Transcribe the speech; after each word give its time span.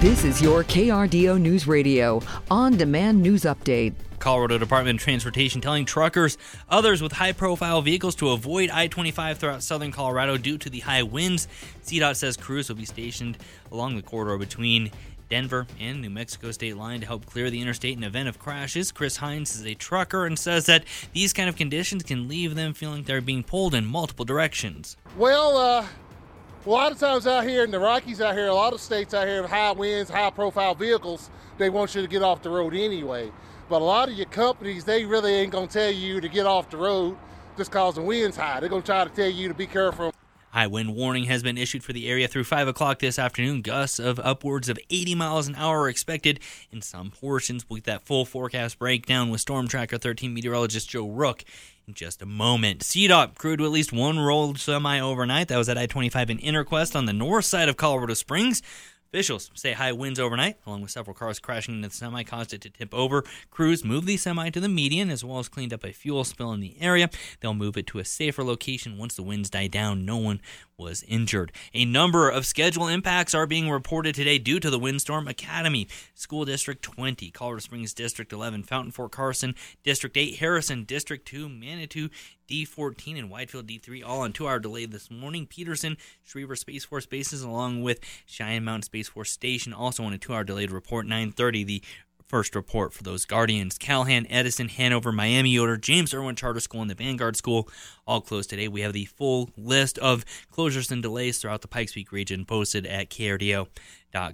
This 0.00 0.24
is 0.24 0.40
your 0.40 0.64
KRDO 0.64 1.38
News 1.38 1.66
Radio 1.66 2.22
on 2.50 2.78
demand 2.78 3.20
news 3.20 3.42
update. 3.42 3.92
Colorado 4.18 4.56
Department 4.56 4.98
of 4.98 5.04
Transportation 5.04 5.60
telling 5.60 5.84
truckers, 5.84 6.38
others 6.70 7.02
with 7.02 7.12
high 7.12 7.32
profile 7.32 7.82
vehicles 7.82 8.14
to 8.14 8.30
avoid 8.30 8.70
I 8.70 8.86
25 8.86 9.36
throughout 9.36 9.62
southern 9.62 9.92
Colorado 9.92 10.38
due 10.38 10.56
to 10.56 10.70
the 10.70 10.80
high 10.80 11.02
winds. 11.02 11.48
CDOT 11.84 12.16
says 12.16 12.38
crews 12.38 12.70
will 12.70 12.76
be 12.76 12.86
stationed 12.86 13.36
along 13.70 13.96
the 13.96 14.00
corridor 14.00 14.38
between 14.38 14.90
Denver 15.28 15.66
and 15.78 16.00
New 16.00 16.08
Mexico 16.08 16.50
state 16.50 16.78
line 16.78 17.00
to 17.00 17.06
help 17.06 17.26
clear 17.26 17.50
the 17.50 17.60
interstate 17.60 17.98
in 17.98 18.02
event 18.02 18.26
of 18.26 18.38
crashes. 18.38 18.92
Chris 18.92 19.18
Hines 19.18 19.54
is 19.54 19.66
a 19.66 19.74
trucker 19.74 20.24
and 20.24 20.38
says 20.38 20.64
that 20.64 20.84
these 21.12 21.34
kind 21.34 21.50
of 21.50 21.56
conditions 21.56 22.04
can 22.04 22.26
leave 22.26 22.54
them 22.54 22.72
feeling 22.72 23.02
they're 23.02 23.20
being 23.20 23.42
pulled 23.42 23.74
in 23.74 23.84
multiple 23.84 24.24
directions. 24.24 24.96
Well, 25.18 25.58
uh, 25.58 25.86
a 26.66 26.70
lot 26.70 26.92
of 26.92 26.98
times 26.98 27.26
out 27.26 27.44
here 27.44 27.64
in 27.64 27.70
the 27.70 27.78
Rockies, 27.78 28.20
out 28.20 28.34
here, 28.34 28.48
a 28.48 28.54
lot 28.54 28.72
of 28.72 28.80
states 28.80 29.14
out 29.14 29.26
here 29.26 29.42
have 29.42 29.50
high 29.50 29.72
winds, 29.72 30.10
high 30.10 30.30
profile 30.30 30.74
vehicles. 30.74 31.30
They 31.58 31.70
want 31.70 31.94
you 31.94 32.02
to 32.02 32.08
get 32.08 32.22
off 32.22 32.42
the 32.42 32.50
road 32.50 32.74
anyway. 32.74 33.30
But 33.68 33.82
a 33.82 33.84
lot 33.84 34.08
of 34.08 34.14
your 34.14 34.26
companies, 34.26 34.84
they 34.84 35.04
really 35.04 35.32
ain't 35.32 35.52
gonna 35.52 35.66
tell 35.66 35.90
you 35.90 36.20
to 36.20 36.28
get 36.28 36.46
off 36.46 36.70
the 36.70 36.76
road 36.76 37.16
just 37.56 37.70
cause 37.70 37.94
the 37.94 38.02
wind's 38.02 38.36
high. 38.36 38.58
They're 38.60 38.68
gonna 38.68 38.82
try 38.82 39.04
to 39.04 39.10
tell 39.10 39.28
you 39.28 39.48
to 39.48 39.54
be 39.54 39.66
careful. 39.66 40.14
High 40.52 40.66
wind 40.66 40.96
warning 40.96 41.24
has 41.24 41.44
been 41.44 41.56
issued 41.56 41.84
for 41.84 41.92
the 41.92 42.08
area 42.08 42.26
through 42.26 42.42
5 42.42 42.66
o'clock 42.66 42.98
this 42.98 43.20
afternoon. 43.20 43.62
Gusts 43.62 44.00
of 44.00 44.18
upwards 44.18 44.68
of 44.68 44.80
80 44.90 45.14
miles 45.14 45.46
an 45.46 45.54
hour 45.54 45.82
are 45.82 45.88
expected 45.88 46.40
in 46.72 46.82
some 46.82 47.12
portions. 47.12 47.64
We'll 47.68 47.76
get 47.76 47.84
that 47.84 48.02
full 48.02 48.24
forecast 48.24 48.76
breakdown 48.76 49.30
with 49.30 49.40
Storm 49.40 49.68
Tracker 49.68 49.96
13 49.96 50.34
meteorologist 50.34 50.90
Joe 50.90 51.08
Rook 51.08 51.44
in 51.86 51.94
just 51.94 52.20
a 52.20 52.26
moment. 52.26 52.80
CDOT 52.80 53.36
crewed 53.36 53.60
to 53.60 53.64
at 53.64 53.70
least 53.70 53.92
one 53.92 54.18
rolled 54.18 54.58
semi 54.58 54.98
overnight. 54.98 55.46
That 55.46 55.58
was 55.58 55.68
at 55.68 55.78
I 55.78 55.86
25 55.86 56.30
in 56.30 56.38
Interquest 56.38 56.96
on 56.96 57.04
the 57.04 57.12
north 57.12 57.44
side 57.44 57.68
of 57.68 57.76
Colorado 57.76 58.14
Springs. 58.14 58.60
Officials 59.12 59.50
say 59.54 59.72
high 59.72 59.90
winds 59.90 60.20
overnight, 60.20 60.58
along 60.64 60.82
with 60.82 60.92
several 60.92 61.14
cars 61.14 61.40
crashing 61.40 61.74
into 61.74 61.88
the 61.88 61.94
semi, 61.94 62.22
caused 62.22 62.54
it 62.54 62.60
to 62.60 62.70
tip 62.70 62.94
over. 62.94 63.24
Crews 63.50 63.84
moved 63.84 64.06
the 64.06 64.16
semi 64.16 64.50
to 64.50 64.60
the 64.60 64.68
median 64.68 65.10
as 65.10 65.24
well 65.24 65.40
as 65.40 65.48
cleaned 65.48 65.72
up 65.72 65.82
a 65.82 65.92
fuel 65.92 66.22
spill 66.22 66.52
in 66.52 66.60
the 66.60 66.76
area. 66.80 67.10
They'll 67.40 67.52
move 67.52 67.76
it 67.76 67.88
to 67.88 67.98
a 67.98 68.04
safer 68.04 68.44
location 68.44 68.98
once 68.98 69.16
the 69.16 69.24
winds 69.24 69.50
die 69.50 69.66
down. 69.66 70.04
No 70.04 70.16
one 70.16 70.40
was 70.76 71.02
injured. 71.08 71.50
A 71.74 71.84
number 71.84 72.30
of 72.30 72.46
schedule 72.46 72.86
impacts 72.86 73.34
are 73.34 73.48
being 73.48 73.68
reported 73.68 74.14
today 74.14 74.38
due 74.38 74.60
to 74.60 74.70
the 74.70 74.78
windstorm. 74.78 75.26
Academy, 75.26 75.88
School 76.14 76.44
District 76.44 76.80
20, 76.80 77.32
Colorado 77.32 77.58
Springs 77.62 77.92
District 77.92 78.32
11, 78.32 78.62
Fountain 78.62 78.92
Fort 78.92 79.10
Carson, 79.10 79.56
District 79.82 80.16
8, 80.16 80.36
Harrison, 80.36 80.84
District 80.84 81.26
2, 81.26 81.48
Manitou, 81.48 82.10
D14, 82.50 83.18
and 83.18 83.30
Widefield 83.30 83.62
D3, 83.62 84.04
all 84.04 84.20
on 84.20 84.32
two 84.32 84.48
hour 84.48 84.58
delay 84.58 84.84
this 84.84 85.10
morning. 85.10 85.46
Peterson, 85.46 85.96
Schriever 86.26 86.58
Space 86.58 86.84
Force 86.84 87.06
bases, 87.06 87.42
along 87.42 87.82
with 87.82 88.00
Cheyenne 88.26 88.64
Mountain 88.64 88.82
Space 88.82 89.08
Force 89.08 89.30
Station, 89.30 89.72
also 89.72 90.02
on 90.02 90.12
a 90.12 90.18
two 90.18 90.34
hour 90.34 90.44
delayed 90.44 90.70
report. 90.72 91.06
930, 91.06 91.64
the 91.64 91.82
first 92.30 92.54
report 92.54 92.92
for 92.92 93.02
those 93.02 93.24
Guardians. 93.24 93.76
Calhan, 93.76 94.26
Edison, 94.30 94.68
Hanover, 94.68 95.10
Miami 95.10 95.50
Yoder, 95.50 95.76
James 95.76 96.14
Irwin 96.14 96.36
Charter 96.36 96.60
School, 96.60 96.80
and 96.82 96.90
the 96.90 96.94
Vanguard 96.94 97.36
School 97.36 97.68
all 98.06 98.20
closed 98.20 98.50
today. 98.50 98.68
We 98.68 98.82
have 98.82 98.92
the 98.92 99.06
full 99.06 99.50
list 99.56 99.98
of 99.98 100.24
closures 100.52 100.92
and 100.92 101.02
delays 101.02 101.38
throughout 101.38 101.62
the 101.62 101.68
Pikes 101.68 101.92
Peak 101.92 102.12
region 102.12 102.44
posted 102.44 102.86
at 102.86 103.10
KRDO. 103.10 103.66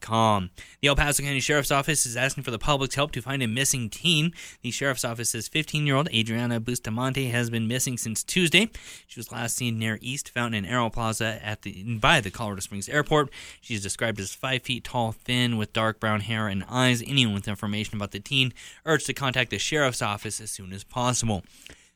Com. 0.00 0.50
The 0.80 0.88
El 0.88 0.96
Paso 0.96 1.22
County 1.22 1.40
Sheriff's 1.40 1.70
Office 1.70 2.06
is 2.06 2.16
asking 2.16 2.44
for 2.44 2.50
the 2.50 2.58
public's 2.58 2.94
help 2.94 3.10
to 3.12 3.22
find 3.22 3.42
a 3.42 3.48
missing 3.48 3.90
teen. 3.90 4.32
The 4.62 4.70
Sheriff's 4.70 5.04
Office 5.04 5.30
says 5.30 5.48
15 5.48 5.86
year 5.86 5.96
old 5.96 6.08
Adriana 6.14 6.60
Bustamante 6.60 7.28
has 7.28 7.50
been 7.50 7.66
missing 7.66 7.98
since 7.98 8.22
Tuesday. 8.22 8.70
She 9.06 9.18
was 9.18 9.32
last 9.32 9.56
seen 9.56 9.78
near 9.78 9.98
East 10.00 10.30
Fountain 10.30 10.64
and 10.64 10.72
Aeroplaza 10.72 11.40
at 11.42 11.62
the 11.62 11.82
by 11.98 12.20
the 12.20 12.30
Colorado 12.30 12.60
Springs 12.60 12.88
Airport. 12.88 13.30
She's 13.60 13.82
described 13.82 14.20
as 14.20 14.34
5 14.34 14.62
feet 14.62 14.84
tall, 14.84 15.12
thin, 15.12 15.56
with 15.56 15.72
dark 15.72 15.98
brown 15.98 16.20
hair 16.20 16.46
and 16.46 16.64
eyes. 16.68 17.02
Anyone 17.04 17.34
with 17.34 17.48
information 17.48 17.96
about 17.96 18.12
the 18.12 18.20
teen 18.20 18.52
urged 18.86 19.06
to 19.06 19.14
contact 19.14 19.50
the 19.50 19.58
Sheriff's 19.58 20.02
Office 20.02 20.40
as 20.40 20.50
soon 20.50 20.72
as 20.72 20.84
possible. 20.84 21.42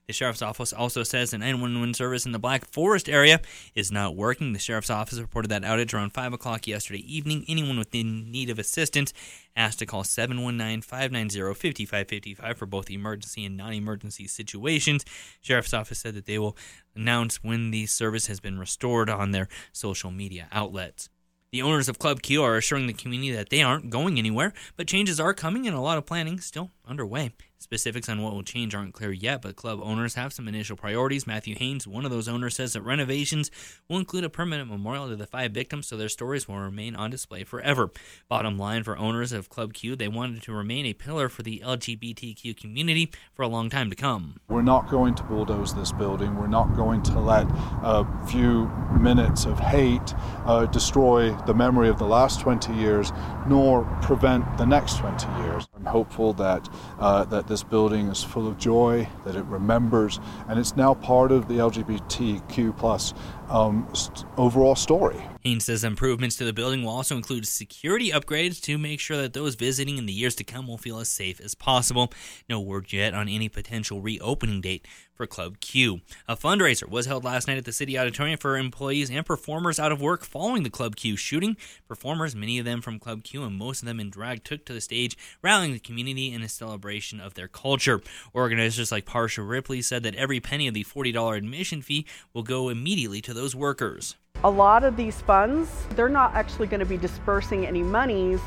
The 0.09 0.15
sheriff's 0.15 0.41
office 0.41 0.73
also 0.73 1.03
says 1.03 1.33
the 1.33 1.39
911 1.39 1.93
service 1.93 2.25
in 2.25 2.33
the 2.33 2.39
Black 2.39 2.65
Forest 2.65 3.11
area 3.11 3.43
is 3.75 3.93
not 3.93 4.17
working. 4.17 4.55
The 4.55 4.59
sheriff's 4.59 4.89
office 4.89 5.21
reported 5.21 5.49
that 5.49 5.65
outage 5.65 5.93
around 5.93 6.15
5 6.15 6.33
o'clock 6.33 6.67
yesterday 6.67 7.01
evening. 7.01 7.45
Anyone 7.47 7.77
within 7.77 8.31
need 8.31 8.49
of 8.49 8.59
assistance 8.59 9.13
asked 9.55 9.81
to 9.81 9.87
call 9.87 10.05
719 10.05 10.81
590 10.81 11.53
5555 11.53 12.57
for 12.57 12.65
both 12.65 12.91
emergency 12.91 13.45
and 13.45 13.59
non 13.59 13.75
emergency 13.75 14.27
situations. 14.27 15.05
Sheriff's 15.43 15.75
office 15.75 15.99
said 15.99 16.15
that 16.15 16.25
they 16.25 16.39
will 16.39 16.57
announce 16.97 17.45
when 17.45 17.71
the 17.71 17.85
service 17.85 18.29
has 18.29 18.41
been 18.41 18.59
restored 18.59 19.11
on 19.11 19.33
their 19.33 19.47
social 19.75 20.11
media 20.11 20.49
outlets. 20.51 21.11
The 21.53 21.61
owners 21.61 21.91
of 21.91 21.99
Club 21.99 22.23
Q 22.23 22.43
are 22.43 22.57
assuring 22.57 22.87
the 22.87 22.95
community 22.95 23.33
that 23.33 23.51
they 23.51 23.63
aren't 23.63 23.91
going 23.91 24.19
anywhere, 24.19 24.55
but 24.75 24.89
changes 24.89 25.21
are 25.21 25.35
coming 25.35 25.67
and 25.67 25.77
a 25.77 25.81
lot 25.81 25.99
of 25.99 26.07
planning 26.07 26.41
still 26.41 26.71
underway. 26.87 27.33
Specifics 27.61 28.09
on 28.09 28.23
what 28.23 28.33
will 28.33 28.45
change 28.45 28.73
aren't 28.73 28.95
clear 28.95 29.11
yet, 29.11 29.43
but 29.43 29.57
club 29.57 29.81
owners 29.83 30.15
have 30.15 30.33
some 30.33 30.47
initial 30.47 30.77
priorities. 30.77 31.27
Matthew 31.27 31.57
Haynes, 31.57 31.89
one 31.89 32.05
of 32.05 32.11
those 32.13 32.29
owners, 32.29 32.55
says 32.55 32.75
that 32.75 32.83
renovations 32.83 33.51
will 33.89 33.99
include 33.99 34.23
a 34.23 34.31
permanent 34.31 34.71
memorial 34.71 35.09
to 35.09 35.17
the 35.17 35.27
five 35.27 35.51
victims 35.51 35.89
so 35.89 35.97
their 35.97 36.09
stories 36.09 36.47
will 36.47 36.61
remain 36.61 36.95
on 36.95 37.11
display 37.11 37.43
forever. 37.43 37.91
Bottom 38.29 38.57
line 38.59 38.85
for 38.85 38.97
owners 38.97 39.33
of 39.33 39.49
Club 39.49 39.75
Q, 39.75 39.97
they 39.97 40.07
wanted 40.07 40.41
to 40.45 40.53
remain 40.53 40.87
a 40.87 40.93
pillar 40.93 41.29
for 41.29 41.43
the 41.43 41.61
LGBTQ 41.65 42.57
community 42.57 43.11
for 43.33 43.43
a 43.43 43.49
long 43.49 43.69
time 43.69 43.91
to 43.91 43.97
come. 43.97 44.37
We're 44.49 44.63
not 44.63 44.89
going 44.89 45.17
to 45.17 45.25
bulldoze 45.25 45.75
this 45.75 45.91
building. 45.91 46.37
We're 46.37 46.47
not 46.47 46.77
going 46.77 47.03
to 47.03 47.19
let 47.19 47.47
a 47.83 48.07
few 48.29 48.69
minutes 49.01 49.47
of 49.47 49.59
hate 49.59 50.15
uh, 50.47 50.67
destroy 50.67 51.35
the 51.47 51.55
memory 51.55 51.89
of 51.89 51.99
the 51.99 52.07
last 52.07 52.39
20 52.39 52.73
years, 52.75 53.11
nor 53.49 53.85
prevent 54.01 54.59
the 54.59 54.65
next 54.65 54.99
20 54.99 55.27
years. 55.43 55.69
I'm 55.75 55.87
hopeful 55.87 56.33
that 56.35 56.69
uh, 57.01 57.25
that 57.25 57.48
this 57.49 57.63
building 57.63 58.09
is 58.09 58.23
full 58.23 58.47
of 58.47 58.59
joy, 58.59 59.09
that 59.25 59.35
it 59.35 59.45
remembers, 59.47 60.21
and 60.49 60.59
it's 60.59 60.77
now 60.77 60.95
part 60.95 61.33
of 61.33 61.49
the 61.49 61.55
LGBTQ 61.55 62.77
plus 62.77 63.15
um, 63.49 63.89
st- 63.95 64.27
overall 64.37 64.77
story. 64.77 65.17
Haynes 65.43 65.65
says 65.65 65.85
improvements 65.85 66.37
to 66.37 66.45
the 66.45 66.53
building 66.53 66.83
will 66.83 66.91
also 66.91 67.17
include 67.17 67.47
security 67.47 68.11
upgrades 68.11 68.61
to 68.63 68.77
make 68.77 69.01
sure 69.01 69.17
that 69.17 69.33
those 69.33 69.55
visiting 69.55 69.99
in 69.99 70.07
the 70.07 70.13
years 70.13 70.35
to 70.37 70.45
come 70.45 70.67
will 70.67 70.79
feel 70.79 70.99
as 70.99 71.09
safe 71.09 71.41
as 71.41 71.55
possible. 71.55 72.13
No 72.49 72.61
word 72.61 72.93
yet 72.93 73.15
on 73.15 73.29
any 73.29 73.49
potential 73.49 74.01
reopening 74.01 74.61
date 74.61 74.87
for 75.19 75.27
Club 75.27 75.59
Q. 75.61 76.01
A 76.29 76.37
fundraiser 76.37 76.89
was 76.89 77.07
held 77.07 77.25
last 77.25 77.49
night 77.49 77.59
at 77.59 77.65
the 77.65 77.73
City 77.73 77.99
Auditorium 77.99 78.39
for 78.39 78.57
employees 78.57 79.11
and 79.11 79.27
performers 79.27 79.81
out 79.81 79.91
of 79.91 80.01
work 80.01 80.25
following 80.25 80.63
the 80.63 80.71
Club 80.71 80.95
Q 80.95 81.17
shooting. 81.17 81.57
Performers, 81.89 82.37
many 82.37 82.59
of 82.61 82.65
them 82.65 82.81
from 82.81 83.01
Club 83.01 83.25
Q 83.25 83.43
and 83.43 83.57
most 83.57 83.83
of 83.83 83.87
them 83.87 83.99
in 83.99 84.11
drag, 84.11 84.45
took 84.45 84.65
to 84.67 84.73
the 84.73 84.81
stage, 84.81 85.19
rallying 85.43 85.73
the 85.73 85.81
community 85.81 86.33
in 86.33 86.43
a 86.43 86.49
celebration 86.49 87.21
of 87.21 87.35
their 87.35 87.49
culture. 87.49 88.01
Organizers 88.33 88.93
like 88.93 89.07
Parsha 89.07 89.47
Ripley 89.47 89.83
said 89.83 90.05
that 90.05 90.15
every 90.15 90.39
penny 90.39 90.69
of 90.69 90.75
the 90.75 90.85
$40 90.85 91.37
admission 91.37 91.83
fee 91.83 92.07
will 92.33 92.45
go 92.45 92.69
immediately 92.69 93.21
to 93.23 93.35
those 93.39 93.55
workers. 93.55 94.17
A 94.45 94.51
lot 94.51 94.85
of 94.85 94.97
these 94.97 95.21
funds, 95.21 95.71
they're 95.91 96.09
not 96.09 96.35
actually 96.35 96.67
going 96.67 96.81
to 96.81 96.87
be 96.87 96.97
dispersing 96.97 97.67
any 97.67 97.83
monies 97.83 98.41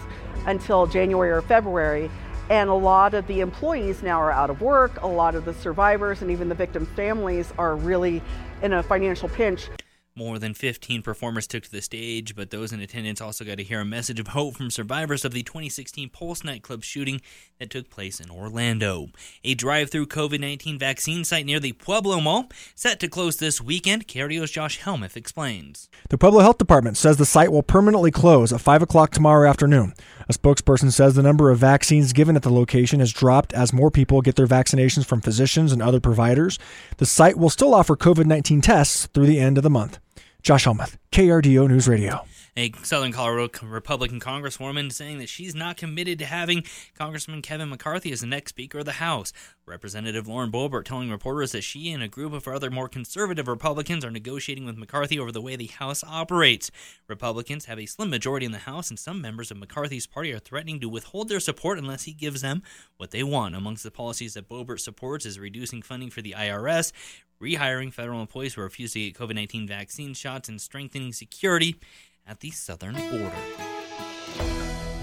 until 0.45 0.85
January 0.85 1.31
or 1.31 1.41
February. 1.41 2.11
And 2.49 2.69
a 2.69 2.73
lot 2.73 3.13
of 3.13 3.25
the 3.27 3.39
employees 3.39 4.03
now 4.03 4.19
are 4.19 4.31
out 4.31 4.49
of 4.49 4.61
work. 4.61 5.01
A 5.01 5.07
lot 5.07 5.35
of 5.35 5.45
the 5.45 5.53
survivors 5.53 6.21
and 6.21 6.29
even 6.29 6.49
the 6.49 6.55
victim 6.55 6.85
families 6.85 7.53
are 7.57 7.75
really 7.75 8.21
in 8.61 8.73
a 8.73 8.83
financial 8.83 9.29
pinch. 9.29 9.69
More 10.21 10.37
than 10.37 10.53
15 10.53 11.01
performers 11.01 11.47
took 11.47 11.63
to 11.63 11.71
the 11.71 11.81
stage, 11.81 12.35
but 12.35 12.51
those 12.51 12.71
in 12.71 12.79
attendance 12.79 13.19
also 13.19 13.43
got 13.43 13.57
to 13.57 13.63
hear 13.63 13.79
a 13.79 13.85
message 13.85 14.19
of 14.19 14.27
hope 14.27 14.55
from 14.55 14.69
survivors 14.69 15.25
of 15.25 15.31
the 15.31 15.41
2016 15.41 16.09
Pulse 16.09 16.43
nightclub 16.43 16.83
shooting 16.83 17.21
that 17.57 17.71
took 17.71 17.89
place 17.89 18.19
in 18.19 18.29
Orlando. 18.29 19.07
A 19.43 19.55
drive 19.55 19.89
through 19.89 20.05
COVID 20.05 20.39
19 20.39 20.77
vaccine 20.77 21.23
site 21.23 21.47
near 21.47 21.59
the 21.59 21.71
Pueblo 21.71 22.19
Mall 22.19 22.49
set 22.75 22.99
to 22.99 23.07
close 23.07 23.37
this 23.37 23.59
weekend. 23.59 24.07
KRDO's 24.07 24.51
Josh 24.51 24.77
Helmuth 24.77 25.17
explains. 25.17 25.89
The 26.09 26.19
Pueblo 26.19 26.41
Health 26.41 26.59
Department 26.59 26.97
says 26.97 27.17
the 27.17 27.25
site 27.25 27.51
will 27.51 27.63
permanently 27.63 28.11
close 28.11 28.53
at 28.53 28.61
5 28.61 28.83
o'clock 28.83 29.09
tomorrow 29.09 29.49
afternoon. 29.49 29.93
A 30.29 30.33
spokesperson 30.33 30.91
says 30.91 31.15
the 31.15 31.23
number 31.23 31.49
of 31.49 31.57
vaccines 31.57 32.13
given 32.13 32.35
at 32.35 32.43
the 32.43 32.53
location 32.53 32.99
has 32.99 33.11
dropped 33.11 33.53
as 33.53 33.73
more 33.73 33.89
people 33.89 34.21
get 34.21 34.35
their 34.35 34.45
vaccinations 34.45 35.03
from 35.03 35.19
physicians 35.19 35.71
and 35.71 35.81
other 35.81 35.99
providers. 35.99 36.59
The 36.97 37.07
site 37.07 37.39
will 37.39 37.49
still 37.49 37.73
offer 37.73 37.95
COVID 37.95 38.27
19 38.27 38.61
tests 38.61 39.07
through 39.07 39.25
the 39.25 39.39
end 39.39 39.57
of 39.57 39.63
the 39.63 39.69
month. 39.71 39.97
Josh 40.41 40.65
Helmuth, 40.65 40.97
KRDO 41.11 41.67
News 41.69 41.87
Radio. 41.87 42.25
A 42.57 42.73
Southern 42.83 43.13
Colorado 43.13 43.49
Republican 43.65 44.19
Congresswoman 44.19 44.91
saying 44.91 45.19
that 45.19 45.29
she's 45.29 45.55
not 45.55 45.77
committed 45.77 46.19
to 46.19 46.25
having 46.25 46.65
Congressman 46.97 47.41
Kevin 47.41 47.69
McCarthy 47.69 48.11
as 48.11 48.19
the 48.19 48.27
next 48.27 48.49
Speaker 48.49 48.79
of 48.79 48.85
the 48.85 48.91
House. 48.93 49.31
Representative 49.65 50.27
Lauren 50.27 50.51
Boebert 50.51 50.83
telling 50.83 51.09
reporters 51.09 51.53
that 51.53 51.61
she 51.61 51.93
and 51.93 52.03
a 52.03 52.09
group 52.09 52.33
of 52.33 52.45
other 52.49 52.69
more 52.69 52.89
conservative 52.89 53.47
Republicans 53.47 54.03
are 54.03 54.11
negotiating 54.11 54.65
with 54.65 54.75
McCarthy 54.75 55.17
over 55.17 55.31
the 55.31 55.39
way 55.39 55.55
the 55.55 55.67
House 55.67 56.03
operates. 56.03 56.71
Republicans 57.07 57.65
have 57.65 57.79
a 57.79 57.85
slim 57.85 58.09
majority 58.09 58.45
in 58.45 58.51
the 58.51 58.57
House, 58.57 58.89
and 58.89 58.99
some 58.99 59.21
members 59.21 59.49
of 59.49 59.55
McCarthy's 59.55 60.05
party 60.05 60.33
are 60.33 60.39
threatening 60.39 60.81
to 60.81 60.89
withhold 60.89 61.29
their 61.29 61.39
support 61.39 61.79
unless 61.79 62.03
he 62.03 62.11
gives 62.11 62.41
them 62.41 62.63
what 62.97 63.11
they 63.11 63.23
want. 63.23 63.55
Amongst 63.55 63.83
the 63.83 63.91
policies 63.91 64.33
that 64.33 64.49
Boebert 64.49 64.81
supports 64.81 65.25
is 65.25 65.39
reducing 65.39 65.81
funding 65.81 66.09
for 66.09 66.21
the 66.21 66.35
IRS, 66.37 66.91
rehiring 67.41 67.93
federal 67.93 68.19
employees 68.19 68.55
who 68.55 68.61
refuse 68.61 68.91
to 68.91 68.99
get 68.99 69.17
COVID 69.17 69.35
19 69.35 69.67
vaccine 69.67 70.13
shots, 70.13 70.49
and 70.49 70.59
strengthening 70.59 71.13
security 71.13 71.79
at 72.27 72.39
the 72.39 72.51
southern 72.51 72.93
border. 72.93 73.31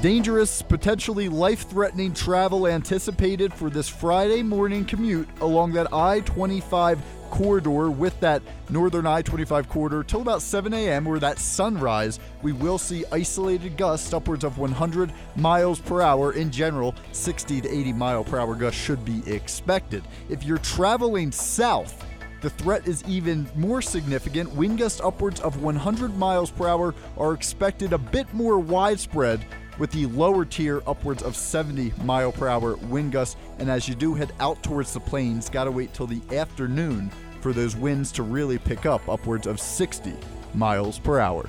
Dangerous, 0.01 0.63
potentially 0.63 1.29
life 1.29 1.69
threatening 1.69 2.15
travel 2.15 2.69
anticipated 2.69 3.53
for 3.53 3.69
this 3.69 3.89
Friday 3.89 4.43
morning 4.43 4.85
commute 4.85 5.29
along 5.41 5.73
that 5.73 5.93
I 5.93 6.21
25 6.21 7.03
corridor 7.31 7.91
with 7.91 8.19
that 8.21 8.43
northern 8.71 9.07
I 9.07 9.23
25 9.23 9.69
corridor 9.69 10.03
till 10.03 10.23
about 10.23 10.41
7 10.41 10.73
a.m. 10.73 11.07
or 11.07 11.19
that 11.19 11.39
sunrise. 11.39 12.21
We 12.43 12.53
will 12.53 12.79
see 12.79 13.05
isolated 13.11 13.77
gusts 13.77 14.13
upwards 14.13 14.45
of 14.45 14.59
100 14.59 15.13
miles 15.37 15.81
per 15.81 16.01
hour. 16.01 16.33
In 16.33 16.51
general, 16.51 16.95
60 17.13 17.63
to 17.63 17.69
80 17.69 17.93
mile 17.93 18.25
per 18.25 18.39
hour 18.39 18.55
gusts 18.55 18.81
should 18.81 19.05
be 19.05 19.23
expected. 19.27 20.05
If 20.29 20.45
you're 20.45 20.59
traveling 20.59 21.33
south, 21.33 22.05
the 22.41 22.51
threat 22.51 22.87
is 22.87 23.03
even 23.05 23.49
more 23.57 23.83
significant. 23.83 24.55
Wind 24.55 24.79
gusts 24.79 25.01
upwards 25.01 25.41
of 25.41 25.63
100 25.63 26.17
miles 26.17 26.51
per 26.51 26.69
hour 26.69 26.95
are 27.17 27.33
expected 27.33 27.93
a 27.93 27.99
bit 27.99 28.33
more 28.33 28.59
widespread 28.59 29.45
with 29.79 29.91
the 29.91 30.07
lower 30.07 30.45
tier 30.45 30.83
upwards 30.87 31.23
of 31.23 31.37
70 31.37 31.93
mile 32.03 32.33
per 32.33 32.49
hour 32.49 32.77
wind 32.77 33.13
gusts. 33.13 33.37
And 33.59 33.71
as 33.71 33.89
you 33.89 33.95
do 33.95 34.15
head 34.15 34.33
out 34.41 34.63
towards 34.63 34.93
the 34.93 35.01
plains, 35.01 35.49
gotta 35.49 35.71
wait 35.71 35.95
till 35.95 36.07
the 36.07 36.23
afternoon 36.37 37.11
for 37.41 37.53
those 37.53 37.77
winds 37.77 38.13
to 38.13 38.23
really 38.23 38.59
pick 38.59 38.87
up 38.87 39.09
upwards 39.09 39.47
of 39.47 39.61
60 39.61 40.15
miles 40.55 40.99
per 40.99 41.21
hour. 41.21 41.49